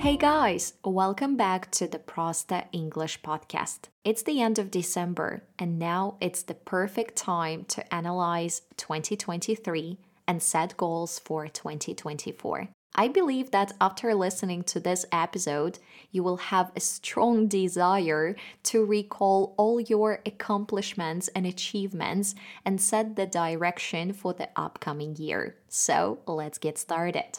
Hey 0.00 0.16
guys, 0.16 0.72
welcome 0.82 1.36
back 1.36 1.70
to 1.72 1.86
the 1.86 1.98
Prosto 1.98 2.64
English 2.72 3.20
podcast. 3.20 3.90
It's 4.02 4.22
the 4.22 4.40
end 4.40 4.58
of 4.58 4.70
December, 4.70 5.42
and 5.58 5.78
now 5.78 6.16
it's 6.22 6.42
the 6.42 6.54
perfect 6.54 7.16
time 7.16 7.66
to 7.66 7.94
analyze 7.94 8.62
2023 8.78 9.98
and 10.26 10.42
set 10.42 10.74
goals 10.78 11.18
for 11.18 11.48
2024. 11.48 12.70
I 12.94 13.08
believe 13.08 13.50
that 13.50 13.74
after 13.78 14.14
listening 14.14 14.62
to 14.64 14.80
this 14.80 15.04
episode, 15.12 15.78
you 16.10 16.22
will 16.22 16.38
have 16.38 16.72
a 16.74 16.80
strong 16.80 17.46
desire 17.46 18.36
to 18.62 18.86
recall 18.86 19.54
all 19.58 19.80
your 19.82 20.22
accomplishments 20.24 21.28
and 21.36 21.44
achievements 21.44 22.34
and 22.64 22.80
set 22.80 23.16
the 23.16 23.26
direction 23.26 24.14
for 24.14 24.32
the 24.32 24.48
upcoming 24.56 25.14
year. 25.16 25.56
So, 25.68 26.20
let's 26.26 26.56
get 26.56 26.78
started. 26.78 27.38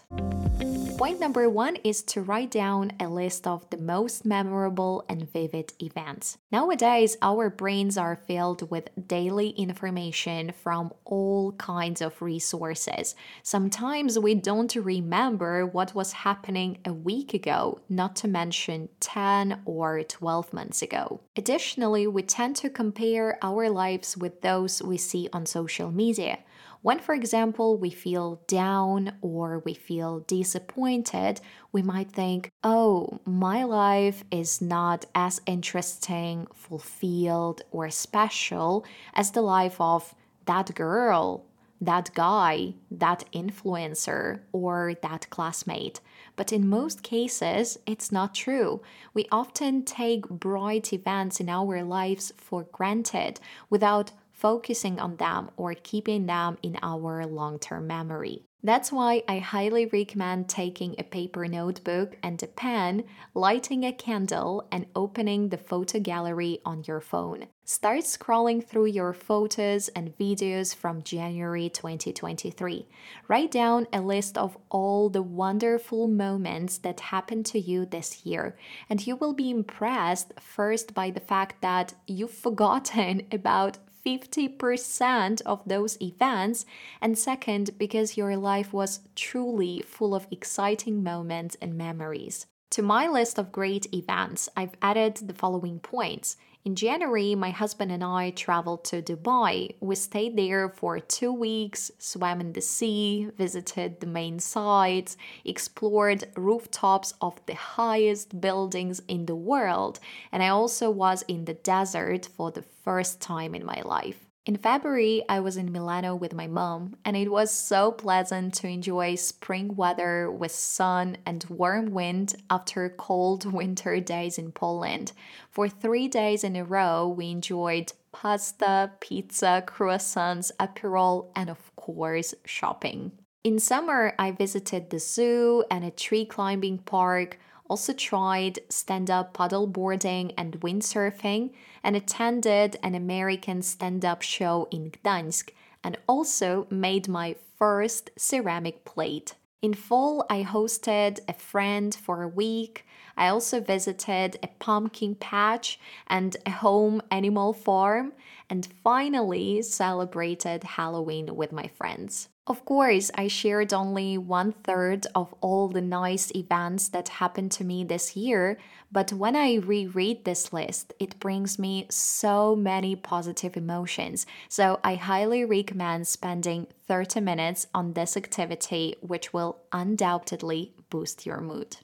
Point 1.02 1.20
number 1.20 1.50
one 1.50 1.78
is 1.78 2.04
to 2.04 2.22
write 2.22 2.52
down 2.52 2.92
a 3.00 3.08
list 3.08 3.48
of 3.48 3.68
the 3.72 3.78
most 3.78 4.24
memorable 4.24 5.04
and 5.10 5.28
vivid 5.34 5.74
events. 5.82 6.38
Nowadays, 6.52 7.18
our 7.24 7.50
brains 7.50 7.98
are 7.98 8.16
filled 8.28 8.70
with 8.70 8.92
daily 9.08 9.50
information 9.50 10.52
from 10.52 10.94
all 11.06 11.54
kinds 11.54 12.02
of 12.04 12.22
resources. 12.22 13.16
Sometimes 13.42 14.20
we 14.20 14.36
don't 14.36 14.76
remember 14.76 15.66
what 15.66 15.96
was 15.96 16.12
happening 16.12 16.78
a 16.86 16.94
week 16.94 17.34
ago, 17.34 17.80
not 17.90 18.16
to 18.18 18.28
mention 18.28 18.88
10 19.00 19.64
or 19.66 20.04
12 20.04 20.54
months 20.54 20.84
ago. 20.84 21.22
Additionally, 21.36 22.06
we 22.06 22.22
tend 22.22 22.56
to 22.58 22.70
compare 22.70 23.40
our 23.42 23.72
lives 23.72 24.16
with 24.16 24.42
those 24.42 24.84
we 24.84 24.98
see 24.98 25.28
on 25.34 25.48
social 25.48 25.90
media. 25.90 26.38
When, 26.84 26.98
for 26.98 27.14
example, 27.14 27.78
we 27.78 27.92
feel 27.92 28.42
down 28.48 29.14
or 29.22 29.62
we 29.66 29.76
feel 29.76 30.22
disappointed, 30.22 31.40
we 31.72 31.84
might 31.84 32.12
think, 32.12 32.50
oh, 32.64 33.20
my 33.24 33.64
life 33.64 34.24
is 34.32 34.62
not 34.62 35.06
as 35.14 35.42
interesting, 35.46 36.48
fulfilled, 36.56 37.62
or 37.72 37.92
special 37.92 38.84
as 39.14 39.30
the 39.30 39.44
life 39.44 39.80
of 39.80 40.16
that 40.46 40.74
girl, 40.74 41.46
that 41.80 42.10
guy, 42.16 42.74
that 42.90 43.26
influencer, 43.32 44.40
or 44.52 44.96
that 45.04 45.30
classmate. 45.30 46.00
But 46.36 46.52
in 46.52 46.68
most 46.68 47.04
cases, 47.04 47.78
it's 47.86 48.12
not 48.12 48.34
true. 48.34 48.82
We 49.14 49.28
often 49.32 49.84
take 49.84 50.28
bright 50.28 50.94
events 50.94 51.40
in 51.40 51.48
our 51.48 51.84
lives 51.84 52.34
for 52.38 52.64
granted 52.72 53.40
without 53.70 54.12
focusing 54.42 55.00
on 55.00 55.16
them 55.18 55.52
or 55.56 55.76
keeping 55.76 56.26
them 56.26 56.58
in 56.64 56.76
our 56.82 57.26
long 57.28 57.60
term 57.60 57.86
memory. 57.86 58.44
That's 58.64 58.92
why 58.92 59.24
I 59.28 59.40
highly 59.40 59.88
recommend 59.88 60.48
taking 60.48 60.94
a 60.98 61.04
paper 61.04 61.48
notebook 61.48 62.16
and 62.22 62.42
a 62.44 62.48
pen, 62.48 63.06
lighting 63.34 63.84
a 63.84 63.92
candle, 63.92 64.68
and 64.72 64.86
opening 64.96 65.50
the 65.50 65.58
photo 65.58 66.00
gallery 66.00 66.60
on 66.64 66.84
your 66.86 67.02
phone. 67.02 67.48
Start 67.66 68.02
scrolling 68.02 68.64
through 68.64 68.88
your 68.88 69.14
photos 69.14 69.88
and 69.90 70.16
videos 70.16 70.76
from 70.76 71.02
January 71.02 71.70
2023. 71.70 72.88
Write 73.28 73.50
down 73.50 73.88
a 73.94 74.02
list 74.02 74.38
of 74.38 74.58
all 74.70 75.10
the 75.10 75.24
wonderful 75.24 76.08
moments 76.08 76.78
that 76.80 77.00
happened 77.00 77.48
to 77.48 77.60
you 77.60 77.88
this 77.88 78.26
year, 78.28 78.56
and 78.90 79.08
you 79.08 79.16
will 79.16 79.34
be 79.34 79.50
impressed 79.50 80.34
first 80.40 80.94
by 80.94 81.10
the 81.10 81.20
fact 81.20 81.62
that 81.62 81.96
you've 82.06 82.30
forgotten 82.30 83.26
about 83.32 83.80
50% 84.06 85.42
of 85.46 85.62
those 85.66 86.02
events, 86.02 86.66
and 87.02 87.18
second, 87.18 87.78
because 87.78 88.18
your 88.18 88.36
life 88.38 88.74
was 88.74 89.02
truly 89.16 89.82
full 89.82 90.16
of 90.16 90.28
exciting 90.32 91.04
moments 91.04 91.58
and 91.62 91.78
memories. 91.78 92.48
To 92.72 92.82
my 92.82 93.06
list 93.06 93.38
of 93.38 93.52
great 93.52 93.94
events, 93.94 94.48
I've 94.56 94.78
added 94.82 95.18
the 95.18 95.34
following 95.34 95.80
points. 95.80 96.38
In 96.64 96.74
January, 96.78 97.36
my 97.36 97.50
husband 97.50 97.92
and 97.92 98.02
I 98.02 98.30
traveled 98.30 98.86
to 98.86 99.02
Dubai. 99.02 99.76
We 99.82 99.96
stayed 99.96 100.38
there 100.38 100.70
for 100.70 100.98
two 100.98 101.34
weeks, 101.34 101.92
swam 101.98 102.40
in 102.40 102.54
the 102.54 102.62
sea, 102.62 103.28
visited 103.38 104.00
the 104.00 104.08
main 104.08 104.40
sites, 104.40 105.18
explored 105.44 106.30
rooftops 106.38 107.14
of 107.20 107.46
the 107.46 107.56
highest 107.56 108.40
buildings 108.40 109.02
in 109.10 109.26
the 109.26 109.36
world, 109.36 110.00
and 110.32 110.42
I 110.42 110.48
also 110.48 110.90
was 110.90 111.24
in 111.24 111.44
the 111.44 111.56
desert 111.56 112.30
for 112.38 112.52
the 112.52 112.64
first 112.86 113.20
time 113.20 113.54
in 113.54 113.66
my 113.66 113.82
life. 113.84 114.31
In 114.44 114.58
February, 114.58 115.24
I 115.30 115.40
was 115.40 115.56
in 115.56 115.72
Milano 115.72 116.16
with 116.16 116.34
my 116.34 116.48
mom, 116.48 116.96
and 117.06 117.16
it 117.16 117.32
was 117.32 117.52
so 117.52 117.92
pleasant 117.92 118.56
to 118.56 118.68
enjoy 118.68 119.14
spring 119.14 119.76
weather 119.76 120.32
with 120.32 120.52
sun 120.52 121.18
and 121.28 121.46
warm 121.48 121.92
wind 121.92 122.34
after 122.50 122.90
cold 122.90 123.46
winter 123.54 124.00
days 124.00 124.40
in 124.40 124.52
Poland. 124.52 125.12
For 125.52 125.70
three 125.70 126.08
days 126.08 126.44
in 126.44 126.56
a 126.56 126.64
row, 126.64 127.08
we 127.08 127.30
enjoyed 127.30 127.94
pasta, 128.12 128.94
pizza, 129.00 129.64
croissants, 129.68 130.52
aperol, 130.60 131.28
and 131.36 131.48
of 131.48 131.76
course, 131.76 132.34
shopping. 132.44 133.12
In 133.44 133.60
summer, 133.60 134.14
I 134.18 134.32
visited 134.32 134.90
the 134.90 135.00
zoo 135.00 135.66
and 135.70 135.86
a 135.86 135.92
tree 135.92 136.26
climbing 136.26 136.80
park 136.80 137.38
also 137.72 137.94
tried 137.94 138.60
stand 138.68 139.10
up 139.10 139.34
paddleboarding 139.34 140.34
and 140.38 140.60
windsurfing, 140.60 141.52
and 141.82 141.96
attended 141.96 142.76
an 142.84 142.96
American 142.96 143.62
stand 143.62 144.04
up 144.04 144.22
show 144.22 144.68
in 144.72 144.92
Gdańsk, 144.92 145.52
and 145.82 145.98
also 146.06 146.68
made 146.70 147.08
my 147.08 147.34
first 147.58 148.10
ceramic 148.18 148.84
plate. 148.84 149.36
In 149.62 149.74
fall, 149.74 150.26
I 150.30 150.44
hosted 150.44 151.22
a 151.30 151.34
friend 151.34 151.96
for 151.96 152.24
a 152.24 152.28
week. 152.28 152.86
I 153.16 153.30
also 153.30 153.62
visited 153.62 154.38
a 154.44 154.50
pumpkin 154.60 155.16
patch 155.16 155.80
and 156.08 156.36
a 156.46 156.52
home 156.52 157.02
animal 157.10 157.54
farm, 157.54 158.12
and 158.50 158.68
finally 158.84 159.62
celebrated 159.62 160.66
Halloween 160.66 161.38
with 161.38 161.54
my 161.54 161.68
friends. 161.68 162.28
Of 162.52 162.66
course, 162.66 163.10
I 163.16 163.30
shared 163.30 163.72
only 163.72 164.18
one 164.18 164.52
third 164.52 165.08
of 165.16 165.34
all 165.40 165.70
the 165.70 165.80
nice 165.80 166.36
events 166.36 166.90
that 166.90 167.08
happened 167.08 167.50
to 167.54 167.64
me 167.64 167.86
this 167.86 168.18
year, 168.18 168.58
but 168.92 169.14
when 169.14 169.38
I 169.38 169.56
reread 169.56 170.26
this 170.26 170.52
list, 170.52 170.94
it 171.00 171.18
brings 171.22 171.58
me 171.58 171.88
so 171.90 172.54
many 172.54 172.98
positive 172.98 173.56
emotions. 173.56 174.26
So 174.50 174.82
I 174.84 174.96
highly 174.96 175.46
recommend 175.46 176.08
spending 176.08 176.68
30 176.90 177.22
minutes 177.22 177.68
on 177.74 177.94
this 177.94 178.18
activity, 178.18 178.96
which 179.00 179.32
will 179.32 179.62
undoubtedly 179.72 180.74
boost 180.90 181.26
your 181.26 181.40
mood. 181.40 181.78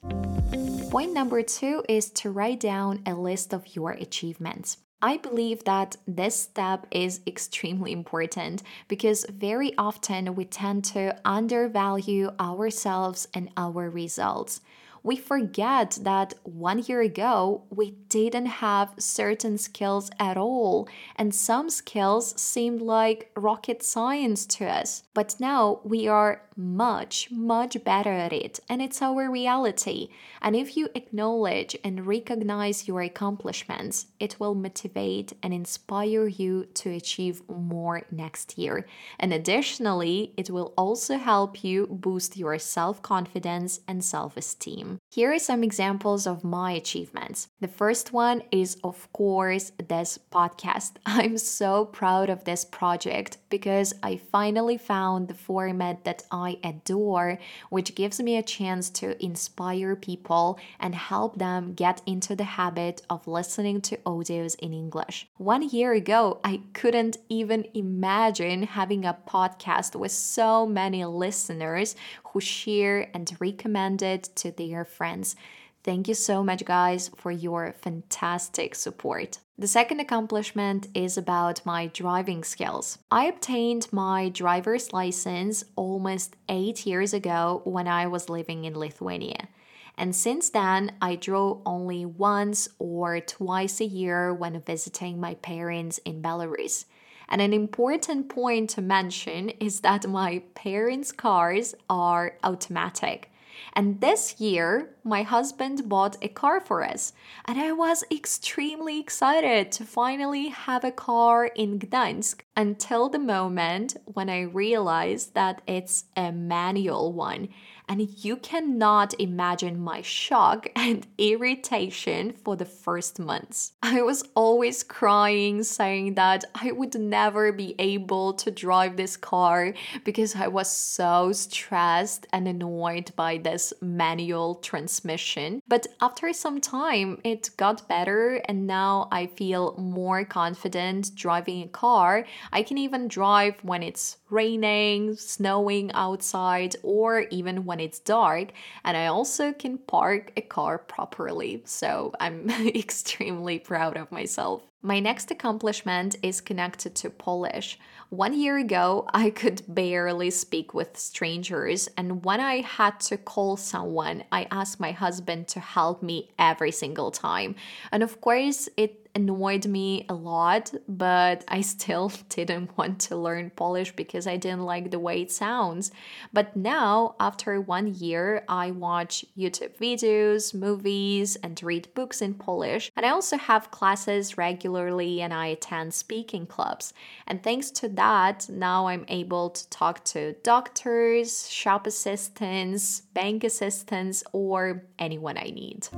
Point 0.90 1.14
number 1.14 1.42
two 1.42 1.82
is 1.88 2.10
to 2.10 2.30
write 2.30 2.60
down 2.60 3.00
a 3.06 3.14
list 3.14 3.54
of 3.54 3.74
your 3.74 3.92
achievements. 3.92 4.76
I 5.00 5.16
believe 5.16 5.62
that 5.62 5.96
this 6.08 6.42
step 6.42 6.86
is 6.90 7.20
extremely 7.24 7.92
important 7.92 8.64
because 8.88 9.24
very 9.28 9.72
often 9.78 10.34
we 10.34 10.44
tend 10.44 10.84
to 10.86 11.16
undervalue 11.24 12.30
ourselves 12.40 13.28
and 13.32 13.48
our 13.56 13.88
results 13.88 14.60
we 15.08 15.16
forget 15.16 15.98
that 16.02 16.34
one 16.42 16.80
year 16.80 17.00
ago 17.00 17.62
we 17.70 17.92
didn't 18.10 18.44
have 18.44 18.92
certain 18.98 19.56
skills 19.56 20.10
at 20.20 20.36
all, 20.36 20.86
and 21.16 21.34
some 21.34 21.70
skills 21.70 22.38
seemed 22.38 22.82
like 22.82 23.30
rocket 23.34 23.82
science 23.82 24.44
to 24.44 24.66
us. 24.66 25.04
But 25.14 25.36
now 25.40 25.80
we 25.82 26.08
are 26.08 26.42
much, 26.58 27.30
much 27.30 27.82
better 27.84 28.12
at 28.12 28.34
it, 28.34 28.60
and 28.68 28.82
it's 28.82 29.00
our 29.00 29.30
reality. 29.30 30.08
And 30.42 30.54
if 30.54 30.76
you 30.76 30.90
acknowledge 30.94 31.74
and 31.82 32.06
recognize 32.06 32.86
your 32.86 33.00
accomplishments, 33.00 34.08
it 34.20 34.38
will 34.38 34.54
motivate 34.54 35.32
and 35.42 35.54
inspire 35.54 36.26
you 36.26 36.66
to 36.74 36.90
achieve 36.90 37.40
more 37.48 38.02
next 38.10 38.58
year. 38.58 38.86
And 39.18 39.32
additionally, 39.32 40.34
it 40.36 40.50
will 40.50 40.74
also 40.76 41.16
help 41.16 41.64
you 41.64 41.86
boost 41.86 42.36
your 42.36 42.58
self 42.58 43.00
confidence 43.00 43.80
and 43.88 44.04
self 44.04 44.36
esteem. 44.36 44.97
Here 45.10 45.32
are 45.32 45.38
some 45.38 45.64
examples 45.64 46.26
of 46.26 46.44
my 46.44 46.72
achievements. 46.72 47.48
The 47.60 47.68
first 47.68 48.12
one 48.12 48.42
is, 48.52 48.76
of 48.84 49.10
course, 49.12 49.72
this 49.88 50.18
podcast. 50.30 50.92
I'm 51.06 51.38
so 51.38 51.86
proud 51.86 52.28
of 52.28 52.44
this 52.44 52.64
project 52.64 53.38
because 53.48 53.94
I 54.02 54.16
finally 54.16 54.76
found 54.76 55.28
the 55.28 55.34
format 55.34 56.04
that 56.04 56.24
I 56.30 56.58
adore, 56.62 57.38
which 57.70 57.94
gives 57.94 58.20
me 58.20 58.36
a 58.36 58.42
chance 58.42 58.90
to 58.90 59.22
inspire 59.24 59.96
people 59.96 60.58
and 60.78 60.94
help 60.94 61.38
them 61.38 61.74
get 61.74 62.02
into 62.06 62.36
the 62.36 62.44
habit 62.44 63.02
of 63.08 63.26
listening 63.26 63.80
to 63.82 63.96
audios 63.98 64.56
in 64.58 64.72
English. 64.72 65.28
One 65.36 65.68
year 65.68 65.92
ago, 65.92 66.40
I 66.44 66.60
couldn't 66.74 67.16
even 67.28 67.66
imagine 67.74 68.62
having 68.64 69.04
a 69.04 69.16
podcast 69.26 69.96
with 69.96 70.12
so 70.12 70.66
many 70.66 71.04
listeners 71.04 71.96
who 72.32 72.40
share 72.40 73.08
and 73.14 73.36
recommend 73.40 74.02
it 74.02 74.24
to 74.36 74.50
their 74.50 74.84
friends. 74.84 75.36
Thank 75.84 76.08
you 76.08 76.14
so 76.14 76.42
much, 76.44 76.64
guys, 76.64 77.10
for 77.16 77.30
your 77.30 77.72
fantastic 77.72 78.74
support. 78.74 79.38
The 79.56 79.66
second 79.66 80.00
accomplishment 80.00 80.88
is 80.94 81.16
about 81.16 81.64
my 81.64 81.86
driving 81.88 82.44
skills. 82.44 82.98
I 83.10 83.24
obtained 83.24 83.92
my 83.92 84.28
driver's 84.28 84.92
license 84.92 85.64
almost 85.76 86.36
eight 86.48 86.86
years 86.86 87.14
ago 87.14 87.62
when 87.64 87.88
I 87.88 88.06
was 88.06 88.28
living 88.28 88.64
in 88.64 88.78
Lithuania. 88.78 89.48
And 89.96 90.14
since 90.14 90.50
then, 90.50 90.92
I 91.02 91.16
draw 91.16 91.60
only 91.66 92.04
once 92.04 92.68
or 92.78 93.18
twice 93.20 93.80
a 93.80 93.84
year 93.84 94.32
when 94.32 94.60
visiting 94.60 95.18
my 95.18 95.34
parents 95.34 95.98
in 96.04 96.22
Belarus. 96.22 96.84
And 97.28 97.40
an 97.40 97.52
important 97.52 98.28
point 98.28 98.70
to 98.70 98.82
mention 98.82 99.50
is 99.60 99.80
that 99.80 100.08
my 100.08 100.42
parents' 100.54 101.12
cars 101.12 101.74
are 101.88 102.36
automatic. 102.42 103.30
And 103.72 104.00
this 104.00 104.40
year, 104.40 104.90
my 105.04 105.22
husband 105.22 105.88
bought 105.88 106.16
a 106.22 106.28
car 106.28 106.60
for 106.60 106.84
us, 106.84 107.12
and 107.44 107.58
I 107.58 107.72
was 107.72 108.04
extremely 108.10 109.00
excited 109.00 109.72
to 109.72 109.84
finally 109.84 110.48
have 110.48 110.84
a 110.84 110.92
car 110.92 111.46
in 111.46 111.78
Gdansk 111.78 112.40
until 112.56 113.08
the 113.08 113.18
moment 113.18 113.96
when 114.04 114.30
I 114.30 114.42
realized 114.42 115.34
that 115.34 115.62
it's 115.66 116.04
a 116.16 116.32
manual 116.32 117.12
one 117.12 117.48
and 117.88 118.08
you 118.24 118.36
cannot 118.36 119.14
imagine 119.18 119.80
my 119.80 120.02
shock 120.02 120.68
and 120.76 121.06
irritation 121.16 122.34
for 122.44 122.56
the 122.56 122.64
first 122.64 123.18
months. 123.18 123.72
I 123.82 124.02
was 124.02 124.24
always 124.34 124.82
crying, 124.82 125.62
saying 125.62 126.14
that 126.14 126.44
I 126.54 126.72
would 126.72 126.94
never 126.94 127.52
be 127.52 127.74
able 127.78 128.34
to 128.34 128.50
drive 128.50 128.96
this 128.96 129.16
car 129.16 129.74
because 130.04 130.36
I 130.36 130.48
was 130.48 130.70
so 130.70 131.32
stressed 131.32 132.26
and 132.32 132.46
annoyed 132.46 133.12
by 133.16 133.38
this 133.38 133.72
manual 133.80 134.56
transmission. 134.56 135.62
But 135.66 135.86
after 136.00 136.32
some 136.32 136.60
time, 136.60 137.20
it 137.24 137.50
got 137.56 137.88
better, 137.88 138.42
and 138.46 138.66
now 138.66 139.08
I 139.10 139.26
feel 139.26 139.74
more 139.78 140.24
confident 140.24 141.14
driving 141.14 141.62
a 141.62 141.68
car. 141.68 142.26
I 142.52 142.62
can 142.62 142.78
even 142.78 143.08
drive 143.08 143.54
when 143.62 143.82
it's 143.82 144.18
raining, 144.30 145.16
snowing 145.16 145.90
outside, 145.92 146.76
or 146.82 147.20
even 147.30 147.64
when 147.64 147.77
it's 147.80 147.98
dark. 147.98 148.52
And 148.84 148.96
I 148.96 149.06
also 149.06 149.52
can 149.52 149.78
park 149.78 150.32
a 150.36 150.42
car 150.42 150.78
properly. 150.78 151.62
So 151.64 152.12
I'm 152.20 152.50
extremely 152.66 153.58
proud 153.58 153.96
of 153.96 154.10
myself. 154.12 154.62
My 154.80 155.00
next 155.00 155.32
accomplishment 155.32 156.14
is 156.22 156.40
connected 156.40 156.94
to 156.96 157.10
Polish. 157.10 157.80
One 158.10 158.32
year 158.32 158.58
ago, 158.58 159.08
I 159.12 159.30
could 159.30 159.62
barely 159.66 160.30
speak 160.30 160.72
with 160.72 160.96
strangers, 160.96 161.88
and 161.96 162.24
when 162.24 162.40
I 162.40 162.60
had 162.60 163.00
to 163.00 163.18
call 163.18 163.56
someone, 163.56 164.22
I 164.30 164.46
asked 164.52 164.78
my 164.78 164.92
husband 164.92 165.48
to 165.48 165.60
help 165.60 166.00
me 166.00 166.30
every 166.38 166.70
single 166.70 167.10
time. 167.10 167.56
And 167.90 168.04
of 168.04 168.20
course, 168.20 168.68
it 168.76 169.07
annoyed 169.18 169.66
me 169.66 170.06
a 170.08 170.14
lot, 170.14 170.72
but 170.86 171.44
I 171.48 171.60
still 171.60 172.12
didn't 172.28 172.76
want 172.78 173.00
to 173.00 173.16
learn 173.16 173.50
Polish 173.50 173.90
because 173.94 174.26
I 174.26 174.36
didn't 174.36 174.62
like 174.62 174.90
the 174.90 174.98
way 175.00 175.22
it 175.22 175.32
sounds. 175.32 175.90
But 176.32 176.54
now, 176.56 177.16
after 177.18 177.60
one 177.60 177.94
year, 177.94 178.44
I 178.48 178.70
watch 178.70 179.24
YouTube 179.36 179.76
videos, 179.76 180.54
movies, 180.54 181.36
and 181.36 181.60
read 181.62 181.92
books 181.94 182.22
in 182.22 182.34
Polish. 182.34 182.92
And 182.96 183.04
I 183.04 183.10
also 183.10 183.36
have 183.36 183.72
classes 183.72 184.38
regularly 184.38 185.20
and 185.20 185.34
I 185.34 185.46
attend 185.46 185.92
speaking 185.92 186.46
clubs. 186.46 186.94
And 187.26 187.42
thanks 187.42 187.70
to 187.72 187.88
that, 188.02 188.48
now 188.48 188.86
I'm 188.86 189.04
able 189.08 189.50
to 189.50 189.68
talk 189.68 190.04
to 190.12 190.34
doctors, 190.44 191.50
shop 191.50 191.86
assistants, 191.88 193.00
bank 193.14 193.42
assistants, 193.42 194.22
or 194.32 194.84
anyone 194.98 195.36
I 195.36 195.50
need. 195.50 195.88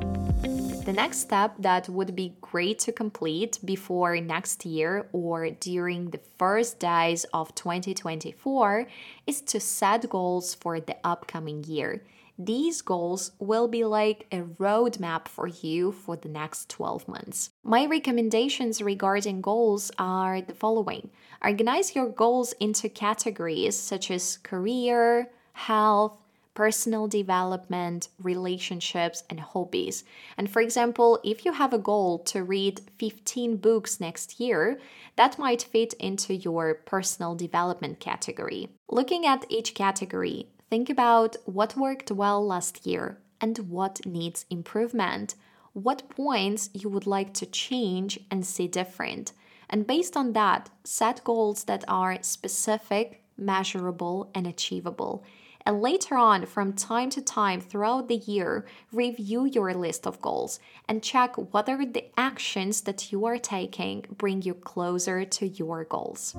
The 0.84 0.94
next 0.94 1.18
step 1.20 1.54
that 1.58 1.88
would 1.88 2.16
be 2.16 2.34
great 2.40 2.78
to 2.80 2.92
complete 2.92 3.58
before 3.64 4.18
next 4.20 4.64
year 4.64 5.08
or 5.12 5.50
during 5.50 6.10
the 6.10 6.20
first 6.38 6.80
days 6.80 7.24
of 7.34 7.54
2024 7.54 8.86
is 9.26 9.42
to 9.42 9.60
set 9.60 10.08
goals 10.08 10.54
for 10.54 10.80
the 10.80 10.96
upcoming 11.04 11.62
year. 11.64 12.02
These 12.38 12.80
goals 12.80 13.32
will 13.38 13.68
be 13.68 13.84
like 13.84 14.26
a 14.32 14.40
roadmap 14.40 15.28
for 15.28 15.46
you 15.46 15.92
for 15.92 16.16
the 16.16 16.30
next 16.30 16.70
12 16.70 17.06
months. 17.06 17.50
My 17.62 17.84
recommendations 17.84 18.80
regarding 18.80 19.42
goals 19.42 19.92
are 19.98 20.40
the 20.40 20.54
following 20.54 21.10
Organize 21.44 21.94
your 21.94 22.08
goals 22.08 22.54
into 22.54 22.88
categories 22.88 23.78
such 23.78 24.10
as 24.10 24.38
career, 24.38 25.30
health, 25.52 26.16
personal 26.54 27.06
development, 27.06 28.08
relationships, 28.22 29.22
and 29.30 29.40
hobbies. 29.40 30.04
And 30.36 30.50
for 30.50 30.60
example, 30.60 31.20
if 31.24 31.44
you 31.44 31.52
have 31.52 31.72
a 31.72 31.78
goal 31.78 32.18
to 32.20 32.42
read 32.42 32.80
15 32.98 33.56
books 33.56 34.00
next 34.00 34.40
year, 34.40 34.80
that 35.16 35.38
might 35.38 35.62
fit 35.62 35.92
into 35.94 36.34
your 36.34 36.74
personal 36.74 37.34
development 37.34 38.00
category. 38.00 38.68
Looking 38.88 39.26
at 39.26 39.46
each 39.48 39.74
category, 39.74 40.48
think 40.68 40.90
about 40.90 41.36
what 41.44 41.76
worked 41.76 42.10
well 42.10 42.44
last 42.44 42.86
year 42.86 43.18
and 43.40 43.58
what 43.70 44.04
needs 44.04 44.46
improvement. 44.50 45.34
What 45.72 46.10
points 46.10 46.68
you 46.72 46.88
would 46.88 47.06
like 47.06 47.32
to 47.34 47.46
change 47.46 48.18
and 48.30 48.44
see 48.44 48.66
different. 48.66 49.32
And 49.68 49.86
based 49.86 50.16
on 50.16 50.32
that, 50.32 50.68
set 50.82 51.22
goals 51.22 51.64
that 51.64 51.84
are 51.86 52.18
specific, 52.22 53.22
measurable, 53.36 54.30
and 54.34 54.46
achievable. 54.46 55.24
And 55.66 55.82
later 55.82 56.16
on, 56.16 56.46
from 56.46 56.72
time 56.72 57.10
to 57.10 57.20
time 57.20 57.60
throughout 57.60 58.08
the 58.08 58.16
year, 58.16 58.66
review 58.92 59.44
your 59.44 59.74
list 59.74 60.06
of 60.06 60.20
goals 60.20 60.58
and 60.88 61.02
check 61.02 61.36
whether 61.52 61.84
the 61.84 62.06
actions 62.16 62.80
that 62.82 63.12
you 63.12 63.26
are 63.26 63.38
taking 63.38 64.04
bring 64.16 64.42
you 64.42 64.54
closer 64.54 65.24
to 65.24 65.46
your 65.46 65.84
goals. 65.84 66.34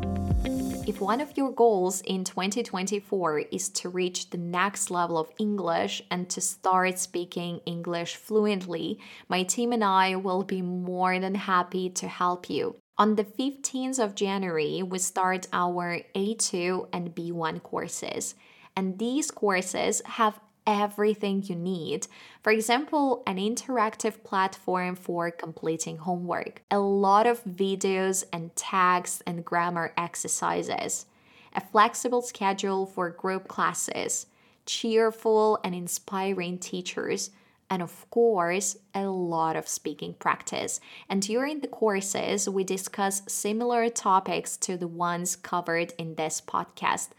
If 0.87 0.99
one 0.99 1.21
of 1.21 1.37
your 1.37 1.51
goals 1.51 2.01
in 2.01 2.23
2024 2.23 3.39
is 3.51 3.69
to 3.69 3.89
reach 3.89 4.31
the 4.31 4.37
next 4.39 4.89
level 4.89 5.19
of 5.19 5.29
English 5.37 6.01
and 6.09 6.27
to 6.29 6.41
start 6.41 6.97
speaking 6.97 7.61
English 7.67 8.15
fluently, 8.15 8.99
my 9.29 9.43
team 9.43 9.73
and 9.73 9.83
I 9.83 10.15
will 10.15 10.43
be 10.43 10.63
more 10.63 11.19
than 11.19 11.35
happy 11.35 11.89
to 11.91 12.07
help 12.07 12.49
you. 12.49 12.75
On 12.97 13.15
the 13.15 13.23
15th 13.23 13.99
of 13.99 14.15
January, 14.15 14.83
we 14.83 14.99
start 14.99 15.47
our 15.53 16.01
A2 16.15 16.89
and 16.91 17.15
B1 17.15 17.63
courses. 17.63 18.35
And 18.75 18.97
these 18.99 19.31
courses 19.31 20.01
have 20.05 20.39
everything 20.65 21.43
you 21.43 21.55
need. 21.55 22.07
For 22.43 22.51
example, 22.51 23.23
an 23.25 23.37
interactive 23.37 24.23
platform 24.23 24.95
for 24.95 25.31
completing 25.31 25.97
homework, 25.97 26.61
a 26.69 26.79
lot 26.79 27.27
of 27.27 27.43
videos 27.43 28.23
and 28.31 28.55
text 28.55 29.23
and 29.25 29.43
grammar 29.43 29.93
exercises, 29.97 31.05
a 31.53 31.61
flexible 31.61 32.21
schedule 32.21 32.85
for 32.85 33.09
group 33.09 33.47
classes, 33.47 34.27
cheerful 34.65 35.59
and 35.63 35.73
inspiring 35.73 36.57
teachers, 36.59 37.31
and 37.69 37.81
of 37.81 38.09
course, 38.09 38.75
a 38.93 39.05
lot 39.05 39.55
of 39.55 39.67
speaking 39.67 40.13
practice. 40.13 40.81
And 41.07 41.21
during 41.21 41.61
the 41.61 41.69
courses, 41.69 42.49
we 42.49 42.65
discuss 42.65 43.23
similar 43.27 43.89
topics 43.89 44.57
to 44.57 44.75
the 44.75 44.89
ones 44.89 45.37
covered 45.37 45.93
in 45.97 46.15
this 46.15 46.41
podcast 46.41 47.09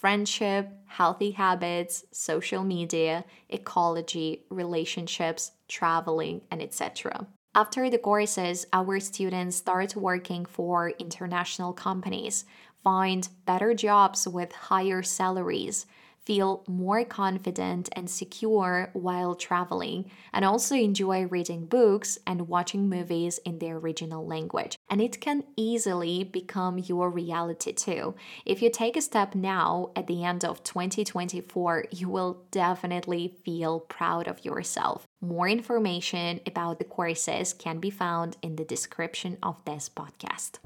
friendship, 0.00 0.66
healthy 0.86 1.32
habits, 1.32 2.04
social 2.10 2.64
media, 2.64 3.22
ecology, 3.50 4.46
relationships, 4.48 5.52
traveling, 5.68 6.40
and 6.50 6.62
etc. 6.62 7.26
After 7.54 7.90
the 7.90 7.98
courses, 7.98 8.66
our 8.72 8.98
students 8.98 9.56
start 9.56 9.94
working 9.94 10.46
for 10.46 10.88
international 10.98 11.74
companies, 11.74 12.46
find 12.82 13.28
better 13.44 13.74
jobs 13.74 14.26
with 14.26 14.52
higher 14.52 15.02
salaries, 15.02 15.84
feel 16.30 16.62
more 16.68 17.04
confident 17.04 17.88
and 17.96 18.08
secure 18.08 18.88
while 18.92 19.34
traveling, 19.34 20.08
and 20.32 20.44
also 20.44 20.76
enjoy 20.76 21.26
reading 21.26 21.66
books 21.66 22.20
and 22.24 22.46
watching 22.46 22.88
movies 22.88 23.40
in 23.44 23.58
their 23.58 23.78
original 23.78 24.24
language. 24.24 24.76
And 24.88 25.00
it 25.00 25.20
can 25.20 25.42
easily 25.56 26.22
become 26.22 26.78
your 26.78 27.10
reality 27.10 27.72
too. 27.72 28.14
If 28.46 28.62
you 28.62 28.70
take 28.70 28.96
a 28.96 29.00
step 29.00 29.34
now 29.34 29.90
at 29.96 30.06
the 30.06 30.22
end 30.22 30.44
of 30.44 30.62
2024, 30.62 31.86
you 31.90 32.08
will 32.08 32.44
definitely 32.52 33.34
feel 33.44 33.80
proud 33.80 34.28
of 34.28 34.44
yourself. 34.44 35.08
More 35.20 35.48
information 35.48 36.38
about 36.46 36.78
the 36.78 36.84
courses 36.84 37.52
can 37.52 37.80
be 37.80 37.90
found 37.90 38.36
in 38.40 38.54
the 38.54 38.64
description 38.64 39.36
of 39.42 39.56
this 39.64 39.88
podcast. 39.88 40.60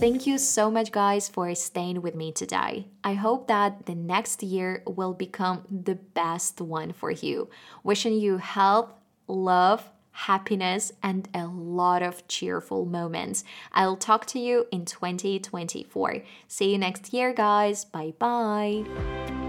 Thank 0.00 0.26
you 0.26 0.38
so 0.38 0.70
much, 0.70 0.92
guys, 0.92 1.28
for 1.28 1.54
staying 1.54 2.00
with 2.00 2.14
me 2.14 2.32
today. 2.32 2.86
I 3.04 3.12
hope 3.12 3.48
that 3.48 3.84
the 3.84 3.94
next 3.94 4.42
year 4.42 4.82
will 4.86 5.12
become 5.12 5.66
the 5.70 5.96
best 5.96 6.58
one 6.62 6.94
for 6.94 7.10
you. 7.10 7.50
Wishing 7.84 8.14
you 8.14 8.38
health, 8.38 8.94
love, 9.28 9.90
happiness, 10.12 10.90
and 11.02 11.28
a 11.34 11.44
lot 11.44 12.02
of 12.02 12.26
cheerful 12.28 12.86
moments. 12.86 13.44
I'll 13.72 13.98
talk 13.98 14.24
to 14.28 14.38
you 14.38 14.66
in 14.72 14.86
2024. 14.86 16.22
See 16.48 16.72
you 16.72 16.78
next 16.78 17.12
year, 17.12 17.34
guys. 17.34 17.84
Bye 17.84 18.14
bye. 18.18 19.39